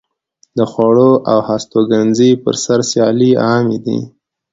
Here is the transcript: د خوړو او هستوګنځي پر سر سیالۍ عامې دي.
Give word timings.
د 0.57 0.59
خوړو 0.71 1.11
او 1.31 1.39
هستوګنځي 1.49 2.31
پر 2.43 2.55
سر 2.63 2.79
سیالۍ 2.91 3.31
عامې 3.45 3.77
دي. 3.85 3.99